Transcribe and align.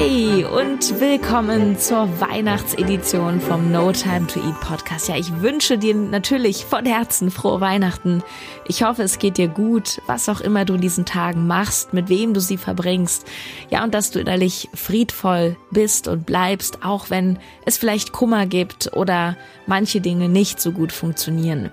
Hey 0.00 0.46
und 0.46 0.98
willkommen 0.98 1.78
zur 1.78 2.08
Weihnachtsedition 2.22 3.38
vom 3.38 3.70
No 3.70 3.92
Time 3.92 4.26
to 4.28 4.40
Eat 4.40 4.58
Podcast. 4.62 5.08
Ja, 5.08 5.16
ich 5.16 5.42
wünsche 5.42 5.76
dir 5.76 5.94
natürlich 5.94 6.64
von 6.64 6.86
Herzen 6.86 7.30
frohe 7.30 7.60
Weihnachten. 7.60 8.22
Ich 8.66 8.82
hoffe, 8.82 9.02
es 9.02 9.18
geht 9.18 9.36
dir 9.36 9.48
gut, 9.48 10.00
was 10.06 10.30
auch 10.30 10.40
immer 10.40 10.64
du 10.64 10.76
in 10.76 10.80
diesen 10.80 11.04
Tagen 11.04 11.46
machst, 11.46 11.92
mit 11.92 12.08
wem 12.08 12.32
du 12.32 12.40
sie 12.40 12.56
verbringst. 12.56 13.26
Ja, 13.68 13.84
und 13.84 13.92
dass 13.92 14.10
du 14.10 14.20
innerlich 14.20 14.70
friedvoll 14.72 15.58
bist 15.70 16.08
und 16.08 16.24
bleibst, 16.24 16.82
auch 16.82 17.10
wenn 17.10 17.38
es 17.66 17.76
vielleicht 17.76 18.10
Kummer 18.10 18.46
gibt 18.46 18.94
oder 18.94 19.36
manche 19.66 20.00
Dinge 20.00 20.30
nicht 20.30 20.62
so 20.62 20.72
gut 20.72 20.92
funktionieren. 20.92 21.70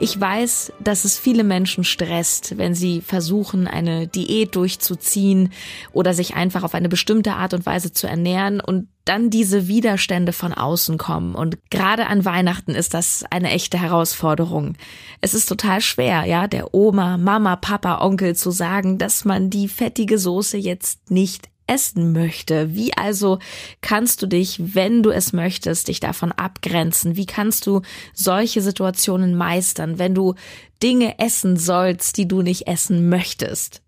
Ich 0.00 0.20
weiß, 0.20 0.72
dass 0.80 1.04
es 1.04 1.18
viele 1.18 1.44
Menschen 1.44 1.84
stresst, 1.84 2.58
wenn 2.58 2.74
sie 2.74 3.00
versuchen, 3.00 3.68
eine 3.68 4.08
Diät 4.08 4.56
durchzuziehen 4.56 5.52
oder 5.92 6.14
sich 6.14 6.34
einfach 6.34 6.64
auf 6.64 6.74
eine 6.74 6.88
bestimmte 6.88 7.34
Art 7.34 7.54
und 7.54 7.64
Weise 7.64 7.92
zu 7.92 8.08
ernähren 8.08 8.60
und 8.60 8.88
dann 9.04 9.30
diese 9.30 9.68
Widerstände 9.68 10.32
von 10.32 10.52
außen 10.52 10.98
kommen. 10.98 11.36
Und 11.36 11.58
gerade 11.70 12.06
an 12.08 12.24
Weihnachten 12.24 12.72
ist 12.72 12.92
das 12.92 13.24
eine 13.30 13.50
echte 13.50 13.80
Herausforderung. 13.80 14.76
Es 15.20 15.32
ist 15.32 15.46
total 15.46 15.80
schwer, 15.80 16.24
ja, 16.24 16.48
der 16.48 16.74
Oma, 16.74 17.16
Mama, 17.16 17.54
Papa, 17.54 18.00
Onkel 18.00 18.34
zu 18.34 18.50
sagen, 18.50 18.98
dass 18.98 19.24
man 19.24 19.48
die 19.48 19.68
fettige 19.68 20.18
Soße 20.18 20.56
jetzt 20.56 21.10
nicht 21.10 21.48
essen 21.66 22.12
möchte. 22.12 22.74
Wie 22.74 22.94
also 22.94 23.38
kannst 23.80 24.22
du 24.22 24.26
dich, 24.26 24.74
wenn 24.74 25.02
du 25.02 25.10
es 25.10 25.32
möchtest, 25.32 25.88
dich 25.88 26.00
davon 26.00 26.32
abgrenzen? 26.32 27.16
Wie 27.16 27.26
kannst 27.26 27.66
du 27.66 27.82
solche 28.12 28.62
Situationen 28.62 29.34
meistern, 29.36 29.98
wenn 29.98 30.14
du 30.14 30.34
Dinge 30.82 31.18
essen 31.18 31.56
sollst, 31.56 32.16
die 32.16 32.28
du 32.28 32.42
nicht 32.42 32.66
essen 32.66 33.08
möchtest? 33.08 33.82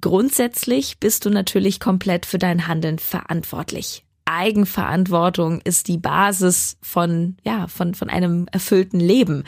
Grundsätzlich 0.00 0.98
bist 0.98 1.24
du 1.24 1.30
natürlich 1.30 1.78
komplett 1.78 2.26
für 2.26 2.38
dein 2.38 2.66
Handeln 2.66 2.98
verantwortlich. 2.98 4.04
Eigenverantwortung 4.24 5.60
ist 5.60 5.88
die 5.88 5.98
Basis 5.98 6.76
von, 6.80 7.36
ja, 7.44 7.68
von, 7.68 7.94
von 7.94 8.08
einem 8.10 8.46
erfüllten 8.50 8.98
Leben. 8.98 9.44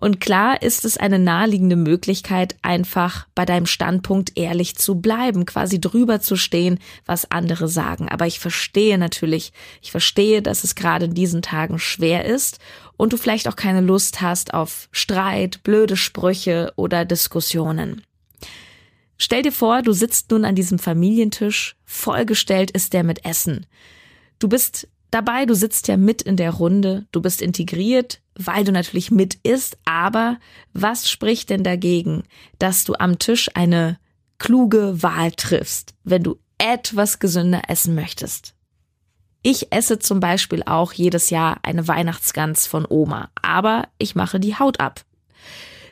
Und 0.00 0.18
klar 0.18 0.62
ist 0.62 0.86
es 0.86 0.96
eine 0.96 1.18
naheliegende 1.18 1.76
Möglichkeit, 1.76 2.56
einfach 2.62 3.26
bei 3.34 3.44
deinem 3.44 3.66
Standpunkt 3.66 4.32
ehrlich 4.34 4.76
zu 4.76 4.98
bleiben, 5.00 5.44
quasi 5.44 5.78
drüber 5.78 6.20
zu 6.20 6.36
stehen, 6.36 6.78
was 7.04 7.30
andere 7.30 7.68
sagen. 7.68 8.08
Aber 8.08 8.26
ich 8.26 8.40
verstehe 8.40 8.96
natürlich, 8.96 9.52
ich 9.82 9.90
verstehe, 9.90 10.40
dass 10.40 10.64
es 10.64 10.74
gerade 10.74 11.04
in 11.04 11.14
diesen 11.14 11.42
Tagen 11.42 11.78
schwer 11.78 12.24
ist 12.24 12.60
und 12.96 13.12
du 13.12 13.18
vielleicht 13.18 13.46
auch 13.46 13.56
keine 13.56 13.82
Lust 13.82 14.22
hast 14.22 14.54
auf 14.54 14.88
Streit, 14.90 15.62
blöde 15.62 15.98
Sprüche 15.98 16.72
oder 16.76 17.04
Diskussionen. 17.04 18.02
Stell 19.18 19.42
dir 19.42 19.52
vor, 19.52 19.82
du 19.82 19.92
sitzt 19.92 20.30
nun 20.30 20.46
an 20.46 20.54
diesem 20.54 20.78
Familientisch, 20.78 21.76
vollgestellt 21.84 22.70
ist 22.70 22.94
der 22.94 23.04
mit 23.04 23.26
Essen. 23.26 23.66
Du 24.38 24.48
bist 24.48 24.88
dabei, 25.10 25.46
du 25.46 25.54
sitzt 25.54 25.88
ja 25.88 25.96
mit 25.96 26.22
in 26.22 26.36
der 26.36 26.52
Runde, 26.52 27.06
du 27.12 27.20
bist 27.20 27.42
integriert, 27.42 28.20
weil 28.34 28.64
du 28.64 28.72
natürlich 28.72 29.10
mit 29.10 29.34
isst, 29.42 29.78
aber 29.84 30.38
was 30.72 31.10
spricht 31.10 31.50
denn 31.50 31.64
dagegen, 31.64 32.24
dass 32.58 32.84
du 32.84 32.94
am 32.94 33.18
Tisch 33.18 33.50
eine 33.54 33.98
kluge 34.38 35.02
Wahl 35.02 35.32
triffst, 35.32 35.94
wenn 36.04 36.22
du 36.22 36.36
etwas 36.58 37.18
gesünder 37.18 37.62
essen 37.68 37.94
möchtest? 37.94 38.54
Ich 39.42 39.72
esse 39.72 39.98
zum 39.98 40.20
Beispiel 40.20 40.62
auch 40.64 40.92
jedes 40.92 41.30
Jahr 41.30 41.58
eine 41.62 41.88
Weihnachtsgans 41.88 42.66
von 42.66 42.86
Oma, 42.88 43.30
aber 43.40 43.88
ich 43.98 44.14
mache 44.14 44.38
die 44.38 44.58
Haut 44.58 44.80
ab. 44.80 45.02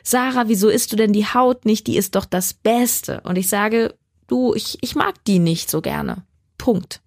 Sarah, 0.03 0.47
wieso 0.47 0.69
isst 0.69 0.91
du 0.91 0.95
denn 0.95 1.13
die 1.13 1.25
Haut 1.25 1.65
nicht? 1.65 1.87
Die 1.87 1.97
ist 1.97 2.15
doch 2.15 2.25
das 2.25 2.53
Beste. 2.53 3.21
Und 3.21 3.37
ich 3.37 3.49
sage, 3.49 3.95
du, 4.27 4.53
ich, 4.53 4.77
ich 4.81 4.95
mag 4.95 5.23
die 5.25 5.39
nicht 5.39 5.69
so 5.69 5.81
gerne. 5.81 6.23
Punkt. 6.57 7.01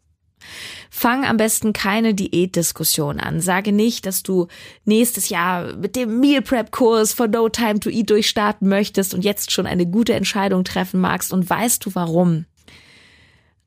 Fang 0.90 1.24
am 1.24 1.36
besten 1.36 1.72
keine 1.72 2.14
Diätdiskussion 2.14 3.18
an. 3.18 3.40
Sage 3.40 3.72
nicht, 3.72 4.06
dass 4.06 4.22
du 4.22 4.48
nächstes 4.84 5.30
Jahr 5.30 5.74
mit 5.74 5.96
dem 5.96 6.20
Meal 6.20 6.42
Prep 6.42 6.70
Kurs 6.70 7.12
for 7.12 7.28
No 7.28 7.48
Time 7.48 7.80
to 7.80 7.88
Eat 7.88 8.10
durchstarten 8.10 8.68
möchtest 8.68 9.14
und 9.14 9.24
jetzt 9.24 9.50
schon 9.50 9.66
eine 9.66 9.86
gute 9.86 10.14
Entscheidung 10.14 10.64
treffen 10.64 11.00
magst 11.00 11.32
und 11.32 11.48
weißt 11.48 11.84
du 11.84 11.94
warum? 11.94 12.44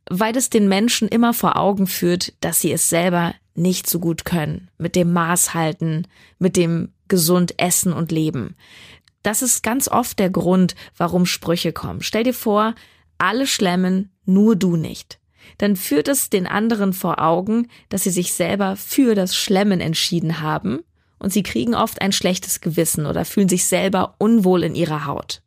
Weil 0.07 0.37
es 0.37 0.49
den 0.49 0.67
Menschen 0.67 1.07
immer 1.07 1.33
vor 1.33 1.57
Augen 1.57 1.87
führt, 1.87 2.33
dass 2.41 2.61
sie 2.61 2.71
es 2.71 2.89
selber 2.89 3.33
nicht 3.55 3.89
so 3.89 3.99
gut 3.99 4.23
können. 4.23 4.69
Mit 4.77 4.95
dem 4.95 5.11
Maß 5.11 5.53
halten, 5.53 6.07
mit 6.37 6.55
dem 6.55 6.93
gesund 7.07 7.55
essen 7.57 7.91
und 7.91 8.11
leben. 8.11 8.55
Das 9.23 9.41
ist 9.41 9.63
ganz 9.63 9.87
oft 9.87 10.19
der 10.19 10.29
Grund, 10.29 10.75
warum 10.95 11.25
Sprüche 11.25 11.73
kommen. 11.73 12.01
Stell 12.01 12.23
dir 12.23 12.33
vor, 12.33 12.75
alle 13.17 13.47
schlemmen, 13.47 14.11
nur 14.25 14.55
du 14.55 14.75
nicht 14.75 15.19
dann 15.57 15.75
führt 15.75 16.07
es 16.07 16.29
den 16.29 16.47
anderen 16.47 16.93
vor 16.93 17.21
Augen, 17.21 17.67
dass 17.89 18.03
sie 18.03 18.11
sich 18.11 18.33
selber 18.33 18.75
für 18.75 19.15
das 19.15 19.35
Schlemmen 19.35 19.81
entschieden 19.81 20.41
haben 20.41 20.79
und 21.19 21.31
sie 21.31 21.43
kriegen 21.43 21.75
oft 21.75 22.01
ein 22.01 22.11
schlechtes 22.11 22.61
Gewissen 22.61 23.05
oder 23.05 23.25
fühlen 23.25 23.49
sich 23.49 23.65
selber 23.65 24.15
unwohl 24.17 24.63
in 24.63 24.75
ihrer 24.75 25.05
Haut. 25.05 25.41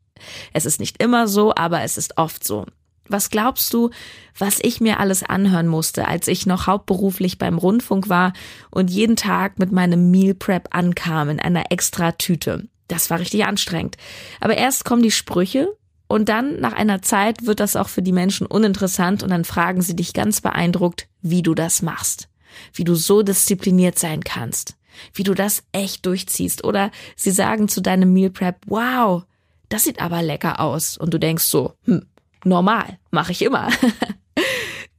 Es 0.52 0.66
ist 0.66 0.80
nicht 0.80 1.02
immer 1.02 1.28
so, 1.28 1.54
aber 1.54 1.82
es 1.82 1.96
ist 1.96 2.18
oft 2.18 2.44
so. 2.44 2.66
Was 3.08 3.30
glaubst 3.30 3.72
du, 3.72 3.90
was 4.36 4.58
ich 4.60 4.80
mir 4.80 5.00
alles 5.00 5.22
anhören 5.22 5.66
musste, 5.66 6.06
als 6.06 6.28
ich 6.28 6.46
noch 6.46 6.66
hauptberuflich 6.66 7.38
beim 7.38 7.56
Rundfunk 7.56 8.08
war 8.08 8.34
und 8.70 8.90
jeden 8.90 9.16
Tag 9.16 9.58
mit 9.58 9.72
meinem 9.72 10.10
Meal 10.10 10.34
Prep 10.34 10.68
ankam 10.72 11.30
in 11.30 11.40
einer 11.40 11.70
extra 11.70 12.12
Tüte? 12.12 12.68
Das 12.86 13.08
war 13.10 13.20
richtig 13.20 13.44
anstrengend. 13.44 13.96
Aber 14.40 14.56
erst 14.56 14.84
kommen 14.84 15.02
die 15.02 15.10
Sprüche 15.10 15.68
und 16.08 16.30
dann, 16.30 16.58
nach 16.58 16.72
einer 16.72 17.02
Zeit, 17.02 17.46
wird 17.46 17.60
das 17.60 17.76
auch 17.76 17.88
für 17.88 18.02
die 18.02 18.12
Menschen 18.12 18.46
uninteressant 18.46 19.22
und 19.22 19.28
dann 19.28 19.44
fragen 19.44 19.82
sie 19.82 19.94
dich 19.94 20.14
ganz 20.14 20.40
beeindruckt, 20.40 21.06
wie 21.20 21.42
du 21.42 21.54
das 21.54 21.82
machst. 21.82 22.28
Wie 22.72 22.84
du 22.84 22.94
so 22.94 23.22
diszipliniert 23.22 23.98
sein 23.98 24.24
kannst. 24.24 24.76
Wie 25.12 25.22
du 25.22 25.34
das 25.34 25.62
echt 25.72 26.06
durchziehst. 26.06 26.64
Oder 26.64 26.90
sie 27.14 27.30
sagen 27.30 27.68
zu 27.68 27.82
deinem 27.82 28.14
Meal 28.14 28.30
Prep, 28.30 28.56
wow, 28.66 29.24
das 29.68 29.84
sieht 29.84 30.00
aber 30.00 30.22
lecker 30.22 30.60
aus. 30.60 30.96
Und 30.96 31.12
du 31.12 31.18
denkst 31.18 31.44
so, 31.44 31.74
hm, 31.84 32.06
normal, 32.42 32.98
mache 33.10 33.32
ich 33.32 33.42
immer. 33.42 33.68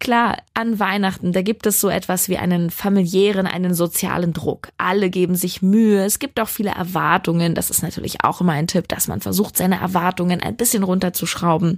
Klar, 0.10 0.40
an 0.56 0.80
Weihnachten, 0.80 1.34
da 1.34 1.44
gibt 1.44 1.68
es 1.68 1.80
so 1.80 1.88
etwas 1.88 2.30
wie 2.30 2.40
einen 2.40 2.72
familiären, 2.72 3.46
einen 3.46 3.76
sozialen 3.76 4.34
Druck. 4.34 4.70
Alle 4.76 5.12
geben 5.12 5.36
sich 5.36 5.62
Mühe. 5.62 6.04
Es 6.04 6.18
gibt 6.18 6.40
auch 6.40 6.48
viele 6.48 6.72
Erwartungen. 6.72 7.54
Das 7.54 7.70
ist 7.70 7.84
natürlich 7.84 8.24
auch 8.24 8.42
immer 8.42 8.54
ein 8.54 8.66
Tipp, 8.66 8.88
dass 8.88 9.08
man 9.08 9.22
versucht, 9.22 9.56
seine 9.56 9.80
Erwartungen 9.80 10.42
ein 10.42 10.56
bisschen 10.56 10.82
runterzuschrauben. 10.82 11.78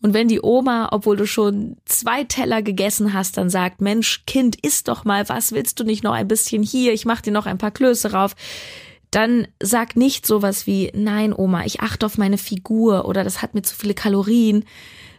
Und 0.00 0.14
wenn 0.14 0.26
die 0.26 0.40
Oma, 0.42 0.88
obwohl 0.92 1.18
du 1.18 1.26
schon 1.26 1.76
zwei 1.84 2.24
Teller 2.24 2.62
gegessen 2.62 3.12
hast, 3.12 3.36
dann 3.36 3.50
sagt, 3.50 3.82
Mensch, 3.82 4.24
Kind, 4.26 4.56
isst 4.64 4.88
doch 4.88 5.04
mal 5.04 5.28
was, 5.28 5.52
willst 5.52 5.78
du 5.78 5.84
nicht 5.84 6.02
noch 6.02 6.14
ein 6.14 6.28
bisschen 6.28 6.62
hier, 6.62 6.94
ich 6.94 7.04
mach 7.04 7.20
dir 7.20 7.34
noch 7.34 7.44
ein 7.44 7.58
paar 7.58 7.72
Klöße 7.72 8.12
rauf, 8.12 8.34
dann 9.10 9.48
sag 9.62 9.96
nicht 9.96 10.26
sowas 10.26 10.66
wie, 10.66 10.90
nein, 10.94 11.34
Oma, 11.34 11.66
ich 11.66 11.80
achte 11.80 12.06
auf 12.06 12.16
meine 12.16 12.38
Figur 12.38 13.04
oder 13.04 13.22
das 13.22 13.42
hat 13.42 13.52
mir 13.52 13.60
zu 13.60 13.74
viele 13.74 13.92
Kalorien, 13.92 14.64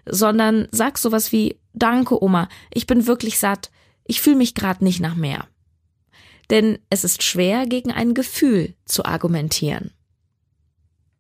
sondern 0.09 0.67
sag 0.71 0.97
sowas 0.97 1.31
wie, 1.31 1.59
danke 1.73 2.21
Oma, 2.23 2.47
ich 2.73 2.87
bin 2.87 3.07
wirklich 3.07 3.39
satt, 3.39 3.71
ich 4.05 4.21
fühle 4.21 4.37
mich 4.37 4.55
gerade 4.55 4.83
nicht 4.83 4.99
nach 4.99 5.15
mehr. 5.15 5.47
Denn 6.49 6.77
es 6.89 7.03
ist 7.03 7.23
schwer, 7.23 7.65
gegen 7.65 7.91
ein 7.91 8.13
Gefühl 8.13 8.75
zu 8.85 9.05
argumentieren. 9.05 9.91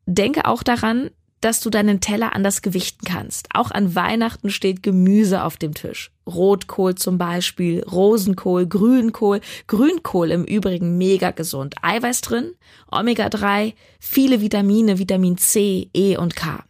Denke 0.05 0.45
auch 0.45 0.61
daran, 0.61 1.09
dass 1.41 1.61
du 1.61 1.69
deinen 1.69 1.99
Teller 1.99 2.33
anders 2.33 2.61
gewichten 2.61 3.05
kannst. 3.05 3.49
Auch 3.53 3.71
an 3.71 3.93
Weihnachten 3.93 4.49
steht 4.49 4.81
Gemüse 4.81 5.43
auf 5.43 5.57
dem 5.57 5.73
Tisch. 5.73 6.11
Rotkohl 6.27 6.95
zum 6.95 7.17
Beispiel, 7.17 7.83
Rosenkohl, 7.83 8.65
Grünkohl. 8.65 9.41
Grünkohl 9.67 10.31
im 10.31 10.43
Übrigen 10.43 10.97
mega 10.97 11.31
gesund. 11.31 11.75
Eiweiß 11.81 12.21
drin, 12.21 12.53
Omega-3, 12.91 13.73
viele 13.99 14.41
Vitamine, 14.41 14.97
Vitamin 14.97 15.37
C, 15.37 15.89
E 15.93 16.17
und 16.17 16.35
K. 16.35 16.63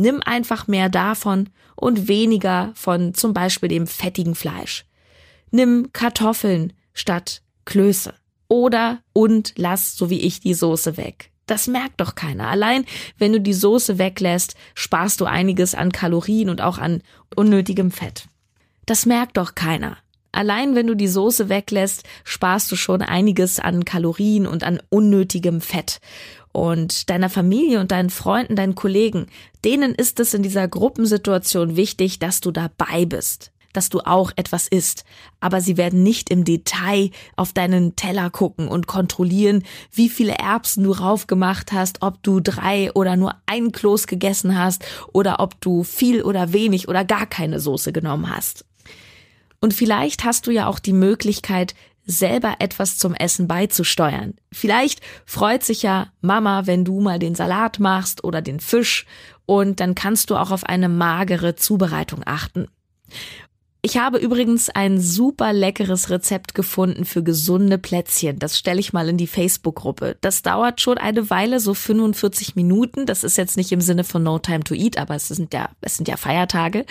Nimm 0.00 0.22
einfach 0.24 0.66
mehr 0.66 0.88
davon 0.88 1.50
und 1.76 2.08
weniger 2.08 2.72
von 2.74 3.12
zum 3.12 3.34
Beispiel 3.34 3.68
dem 3.68 3.86
fettigen 3.86 4.34
Fleisch. 4.34 4.86
Nimm 5.50 5.90
Kartoffeln 5.92 6.72
statt 6.94 7.42
Klöße. 7.66 8.14
Oder 8.48 9.02
und 9.12 9.52
lass, 9.56 9.96
so 9.96 10.08
wie 10.08 10.20
ich, 10.20 10.40
die 10.40 10.54
Soße 10.54 10.96
weg. 10.96 11.30
Das 11.44 11.66
merkt 11.66 12.00
doch 12.00 12.14
keiner. 12.14 12.48
Allein 12.48 12.86
wenn 13.18 13.34
du 13.34 13.42
die 13.42 13.52
Soße 13.52 13.98
weglässt, 13.98 14.54
sparst 14.74 15.20
du 15.20 15.26
einiges 15.26 15.74
an 15.74 15.92
Kalorien 15.92 16.48
und 16.48 16.62
auch 16.62 16.78
an 16.78 17.02
unnötigem 17.36 17.90
Fett. 17.90 18.24
Das 18.86 19.04
merkt 19.04 19.36
doch 19.36 19.54
keiner. 19.54 19.98
Allein 20.32 20.74
wenn 20.74 20.86
du 20.86 20.94
die 20.94 21.08
Soße 21.08 21.50
weglässt, 21.50 22.04
sparst 22.24 22.72
du 22.72 22.76
schon 22.76 23.02
einiges 23.02 23.60
an 23.60 23.84
Kalorien 23.84 24.46
und 24.46 24.64
an 24.64 24.80
unnötigem 24.88 25.60
Fett. 25.60 26.00
Und 26.52 27.10
deiner 27.10 27.30
Familie 27.30 27.80
und 27.80 27.92
deinen 27.92 28.10
Freunden, 28.10 28.56
deinen 28.56 28.74
Kollegen, 28.74 29.26
denen 29.64 29.94
ist 29.94 30.18
es 30.20 30.34
in 30.34 30.42
dieser 30.42 30.66
Gruppensituation 30.66 31.76
wichtig, 31.76 32.18
dass 32.18 32.40
du 32.40 32.50
dabei 32.50 33.04
bist 33.04 33.52
dass 33.72 33.88
du 33.88 34.00
auch 34.00 34.32
etwas 34.36 34.66
isst. 34.68 35.04
Aber 35.40 35.60
sie 35.60 35.76
werden 35.76 36.02
nicht 36.02 36.30
im 36.30 36.44
Detail 36.44 37.10
auf 37.36 37.52
deinen 37.52 37.96
Teller 37.96 38.30
gucken 38.30 38.68
und 38.68 38.86
kontrollieren, 38.86 39.64
wie 39.92 40.08
viele 40.08 40.34
Erbsen 40.34 40.84
du 40.84 40.92
raufgemacht 40.92 41.72
hast, 41.72 42.02
ob 42.02 42.22
du 42.22 42.40
drei 42.40 42.92
oder 42.92 43.16
nur 43.16 43.34
ein 43.46 43.72
Kloß 43.72 44.06
gegessen 44.06 44.58
hast 44.58 44.84
oder 45.12 45.40
ob 45.40 45.60
du 45.60 45.84
viel 45.84 46.22
oder 46.22 46.52
wenig 46.52 46.88
oder 46.88 47.04
gar 47.04 47.26
keine 47.26 47.60
Soße 47.60 47.92
genommen 47.92 48.34
hast. 48.34 48.64
Und 49.60 49.74
vielleicht 49.74 50.24
hast 50.24 50.46
du 50.46 50.50
ja 50.50 50.66
auch 50.66 50.78
die 50.78 50.94
Möglichkeit, 50.94 51.74
selber 52.10 52.56
etwas 52.58 52.98
zum 52.98 53.14
Essen 53.14 53.48
beizusteuern. 53.48 54.34
Vielleicht 54.52 55.00
freut 55.24 55.64
sich 55.64 55.82
ja 55.82 56.08
Mama, 56.20 56.66
wenn 56.66 56.84
du 56.84 57.00
mal 57.00 57.18
den 57.18 57.34
Salat 57.34 57.78
machst 57.78 58.24
oder 58.24 58.42
den 58.42 58.60
Fisch 58.60 59.06
und 59.46 59.80
dann 59.80 59.94
kannst 59.94 60.30
du 60.30 60.36
auch 60.36 60.50
auf 60.50 60.64
eine 60.64 60.88
magere 60.88 61.56
Zubereitung 61.56 62.22
achten. 62.24 62.68
Ich 63.82 63.96
habe 63.96 64.18
übrigens 64.18 64.68
ein 64.68 65.00
super 65.00 65.54
leckeres 65.54 66.10
Rezept 66.10 66.54
gefunden 66.54 67.06
für 67.06 67.22
gesunde 67.22 67.78
Plätzchen. 67.78 68.38
Das 68.38 68.58
stelle 68.58 68.78
ich 68.78 68.92
mal 68.92 69.08
in 69.08 69.16
die 69.16 69.26
Facebook-Gruppe. 69.26 70.18
Das 70.20 70.42
dauert 70.42 70.82
schon 70.82 70.98
eine 70.98 71.30
Weile, 71.30 71.60
so 71.60 71.72
45 71.72 72.56
Minuten. 72.56 73.06
Das 73.06 73.24
ist 73.24 73.38
jetzt 73.38 73.56
nicht 73.56 73.72
im 73.72 73.80
Sinne 73.80 74.04
von 74.04 74.22
No 74.22 74.38
Time 74.38 74.64
to 74.64 74.74
Eat, 74.74 74.98
aber 74.98 75.14
es 75.14 75.28
sind 75.28 75.54
ja, 75.54 75.70
es 75.80 75.96
sind 75.96 76.08
ja 76.08 76.18
Feiertage. 76.18 76.84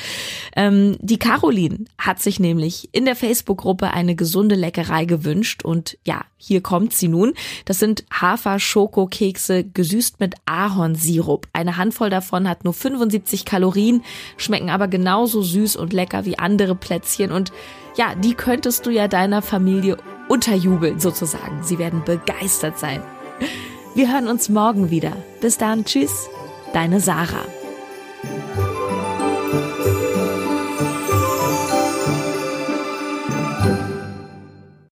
Ähm, 0.56 0.98
die 1.00 1.20
Caroline 1.20 1.86
hat 2.00 2.24
sich 2.24 2.40
nämlich 2.40 2.90
in 2.92 3.06
der 3.06 3.16
Facebook-Gruppe 3.16 3.92
eine 3.92 4.16
gesunde 4.16 4.56
Leckerei 4.56 5.06
gewünscht 5.06 5.64
und 5.64 5.96
ja, 6.06 6.26
hier 6.38 6.62
kommt 6.62 6.94
sie 6.94 7.10
nun. 7.10 7.34
Das 7.66 7.78
sind 7.78 8.06
Hafer-Schokokekse 8.12 9.64
gesüßt 9.66 10.20
mit 10.20 10.36
Ahornsirup. 10.46 11.48
Eine 11.54 11.78
Handvoll 11.78 12.10
davon 12.10 12.50
hat 12.50 12.64
nur 12.64 12.74
75 12.74 13.46
Kalorien, 13.46 14.04
schmecken 14.38 14.72
aber 14.72 14.88
genauso 14.88 15.44
süß 15.44 15.76
und 15.76 15.94
lecker 15.94 16.26
wie 16.26 16.40
andere 16.40 16.79
Plätzchen 16.80 17.32
und 17.32 17.52
ja, 17.96 18.16
die 18.16 18.34
könntest 18.34 18.86
du 18.86 18.90
ja 18.92 19.08
deiner 19.08 19.42
Familie 19.42 19.98
unterjubeln 20.28 21.00
sozusagen. 21.00 21.64
Sie 21.64 21.80
werden 21.80 22.04
begeistert 22.06 22.80
sein. 22.80 23.02
Wir 23.96 24.12
hören 24.12 24.28
uns 24.28 24.50
morgen 24.50 24.90
wieder. 24.90 25.14
Bis 25.42 25.58
dann, 25.58 25.86
tschüss, 25.86 26.30
deine 26.74 27.00
Sarah. 27.00 27.46